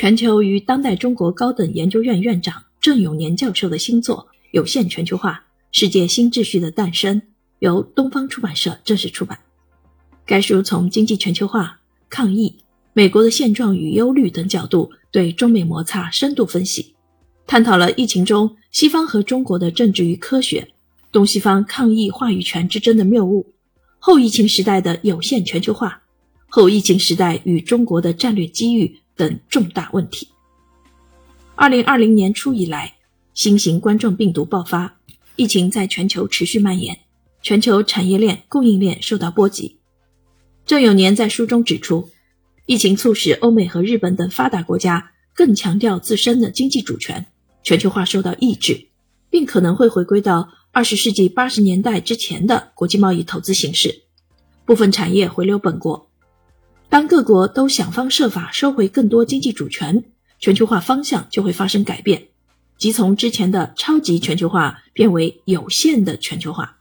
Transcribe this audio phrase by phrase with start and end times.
[0.00, 7.20] 全球与当代中国高等研究院院长郑永年教授的新作《有限全球化：世界新秩序的诞生》
[7.58, 9.36] 由东方出版社正式出版。
[10.24, 12.54] 该书从经济全球化、抗疫、
[12.92, 16.94] 美国的现状与忧虑等角度，对中美摩擦深度分析，
[17.44, 20.68] 探讨了疫情中西方和中国的政治与科学、
[21.10, 23.52] 东西方抗疫话语权之争的谬误、
[23.98, 26.04] 后疫情时代的有限全球化、
[26.48, 29.00] 后疫情时代与中国的战略机遇。
[29.18, 30.28] 等重大问题。
[31.56, 32.94] 二零二零年初以来，
[33.34, 34.96] 新型冠状病毒爆发，
[35.34, 37.00] 疫情在全球持续蔓延，
[37.42, 39.76] 全球产业链、供应链受到波及。
[40.64, 42.08] 郑永年在书中指出，
[42.66, 47.26] 疫情促使欧美和日本等发达国家更强调自身的经济主权，
[47.64, 48.86] 全球化受到抑制，
[49.28, 54.02] 并可能会回归到二十世纪八十年代之前的国际贸易投资形式，
[54.64, 56.07] 部分产业回流本国。
[56.90, 60.04] 当各国都想方设法收回更多经济主权，
[60.38, 62.28] 全球化方向就会发生改变，
[62.78, 66.78] 即从之前的超级全球化变为有限的全球化。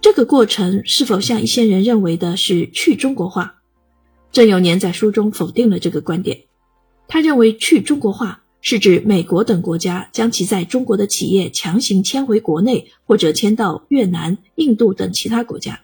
[0.00, 3.56] 这个过程是否像一些人认为的是去中国化？
[4.32, 6.44] 郑永年在书中否定了这个观点。
[7.08, 15.80] 他认为去中国化是指美国等国家将其在中国的企业强行迁回国内，或者迁到越南、印度等其他国家。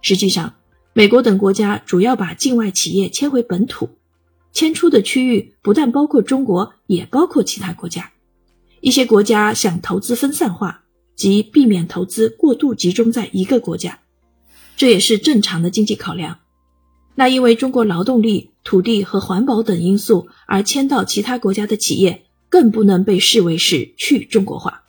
[0.00, 0.54] 实际上。
[0.96, 3.90] 美国等国家主要把境外企业迁回本土，
[4.52, 8.12] 迁出的区域不但包括中国，也包括其他国家。
[8.80, 10.84] 一些国家想投资分散化，
[11.16, 13.98] 即避免投资过度集中在一个国家，
[14.76, 16.38] 这也是正常的经济考量。
[17.16, 24.84] 那因为中国劳动力、土地和环保等因素而迁到其他国家的企业，更不能被视为是去中国化。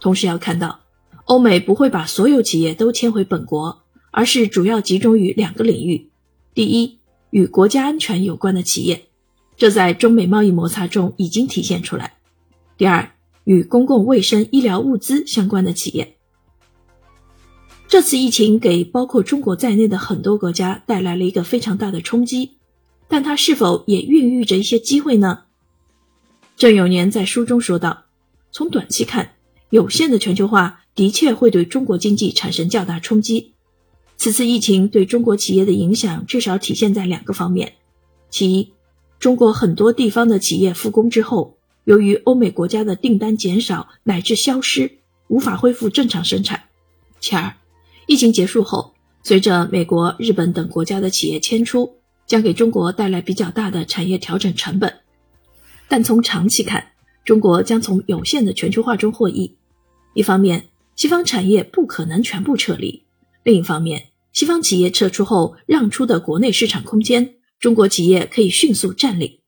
[0.00, 0.80] 同时要看到，
[1.24, 3.83] 欧美不会把所有企业都迁回本国。
[4.16, 6.08] 而是主要集中于两个领域：
[6.54, 6.98] 第一，
[7.30, 9.06] 与国家安全有关的企业，
[9.56, 12.12] 这在中美贸易摩擦中已经体现出来；
[12.78, 13.10] 第二，
[13.42, 16.14] 与公共卫生、医疗物资相关的企业。
[17.88, 22.52] 这次疫情给包括中国在内的很多国家带来了一个非常大的冲击，
[23.08, 25.42] 但它是否也孕育着一些机会呢？
[26.56, 28.04] 郑永年在书中说道
[28.52, 29.32] ：“从短期看，
[29.70, 33.53] 有限的全球化的确会对中国经济产生较大冲击。”
[34.24, 37.74] 此次疫情对中国企业的影响至少体现在两个方面：
[38.30, 38.72] 其一，
[39.18, 46.58] 中国很多地方的企业复工之后，由于欧美国家的订单减少乃至消失，无法恢复正常生产；
[47.20, 47.54] 其二，
[48.06, 51.96] 疫情结束后，随着美国、日本等国家的企业迁出，
[52.26, 55.00] 将给中国带来比较大的产业调整成本。
[55.86, 56.92] 但从长期看，
[57.26, 59.54] 中国将从有限的全球化中获益。
[60.14, 63.02] 一方面，西方产业不可能全部撤离。
[63.42, 69.38] 另一方面，西方企业撤出后让出的国内市场空间，中国企业可以迅速占领。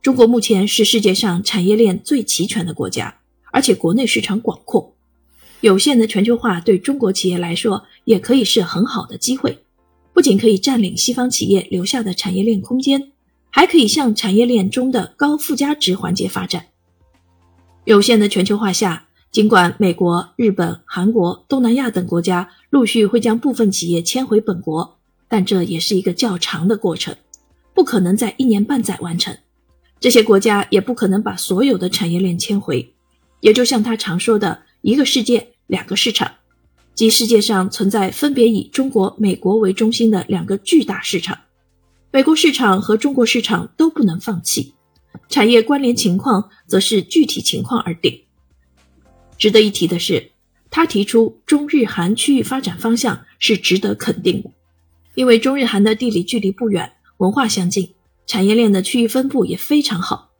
[0.00, 3.18] 中国目前是世界上产业链最齐全的国家，
[3.50, 4.94] 而且国内市场广阔。
[5.60, 9.58] 有限的全球化对中国企业来说也可以是很好的机会，
[10.12, 13.10] 不仅可以占领西方企业留下的产业链空间，
[13.50, 16.66] 还可以向产业链中的高附加值环节发展。
[17.84, 19.08] 有限的全球化下。
[19.32, 27.16] 尽管美国、日本、韩国、东南亚等国家陆续会将部分企业迁回本国，但这也是一个较长的过程，
[27.72, 29.34] 不可能在一年半载完成。
[29.98, 32.92] 这些国家也不可能把所有的产业链迁回，
[33.40, 36.30] 也就像他常说的“一个世界，两个市场”，
[36.94, 41.38] 即世界上存在分别以中国、美国为中心的两个巨大市场，
[42.10, 44.74] 美国市场和中国市场都不能放弃，
[45.30, 48.20] 产业关联情况则是具体情况而定。
[49.42, 50.30] 值得一提的是，
[50.70, 54.52] 他提出中日韩区域发展方向是值得肯定的，
[55.16, 57.92] 因为中日韩的地理距离不远，文化相近，
[58.24, 60.30] 产业链的区域分布也非常好。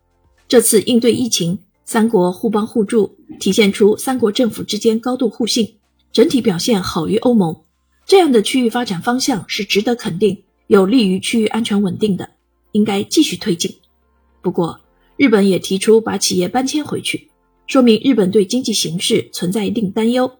[0.47, 5.75] 这次应对疫情，三国互帮互助，体现出三国政府之间高度互信，
[6.13, 7.57] 整体表现好于欧盟。
[8.07, 12.31] 这样的区域发展方向是值得肯定，有利于区域安全稳定的，
[12.71, 13.79] 应该继续推进。
[14.41, 14.79] 不过，
[15.17, 17.32] 日本也提出把企业搬迁回去。
[17.67, 20.31] 说明日本对经济形势存在一定担忧，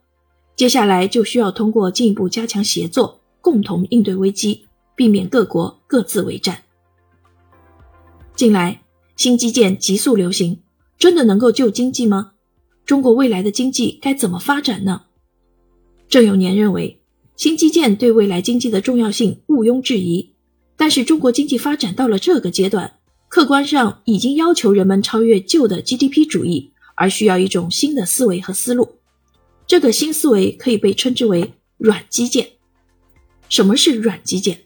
[0.55, 6.63] 接下来就需要通过进一步加强协作，共同应对危机，避免各国各自为战。
[8.35, 8.83] 近来
[9.17, 10.61] 新基建急速流行，
[10.99, 12.33] 真的能够救经济吗？
[12.85, 15.03] 中国未来的经济该怎么发展呢？
[16.09, 17.01] 郑永年认为，
[17.37, 20.35] 新基建对未来经济的重要性毋庸置疑，
[20.77, 22.99] 但是中国经济发展到了这个阶段，
[23.29, 26.72] 客观上已经要求人们超越旧的 GDP 主义。
[27.03, 29.01] 而需要一种新的思维和思路，
[29.67, 32.51] 这个新思维可以被称之为软基建。
[33.49, 34.61] 什么是软基建？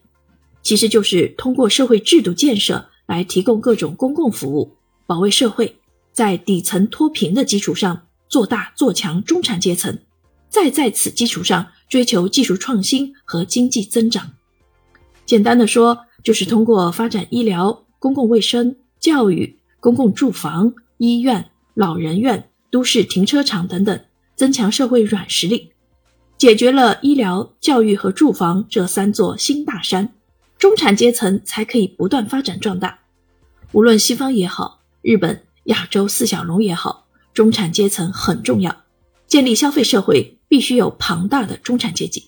[0.61, 5.79] 其实就是通过社会制度建设来提供各种公共服务，保卫社会，
[6.13, 9.97] 在底层脱贫的基础上做大做强中产阶层，
[10.47, 14.33] 再在此基础上追求技术创新和经济增长。
[15.25, 25.73] 简单的说，就是通过发展医疗、公共卫生、教育、公共住房、医院、老人院、都市停车场等等，增强社会软实力。
[26.35, 30.11] 解决了医疗、教育和住房这三座新大山，
[30.57, 32.97] 中产阶层才可以不断发展壮大。
[33.73, 38.75] 无论西方也好，日本、亚洲四小龙也好，中产阶层很重要。
[39.27, 42.23] 建立消费社会必须有庞大的中产阶级。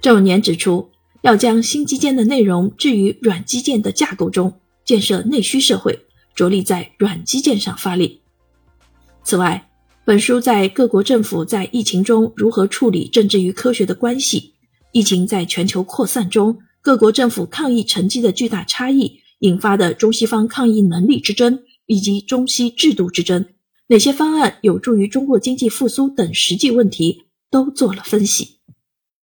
[0.00, 0.90] 郑永年指出，
[1.22, 8.22] 要将新基建的内容置于软基建的架构中，建设内需社会，着力在软基建上发力。
[9.24, 9.70] 此外，
[10.04, 14.52] 本书在各国政府在疫情中如何处理政治与科学的关系，
[14.92, 23.46] 疫情在全球扩散中各国政府抗疫成绩的巨大差异引发的中西方抗疫能力之争，以及中西制度之争，
[23.86, 28.53] 哪些方案有助于中国经济复苏等实际问题，都做了分析。